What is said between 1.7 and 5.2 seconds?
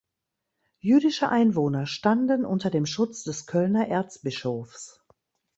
standen unter dem Schutz des Kölner Erzbischofs.